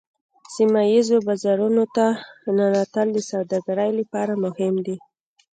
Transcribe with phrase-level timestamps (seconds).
[0.55, 2.05] سیمه ایزو بازارونو ته
[2.57, 4.97] ننوتل د سوداګرۍ لپاره مهم دي